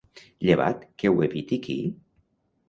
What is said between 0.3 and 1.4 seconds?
Llevat que ho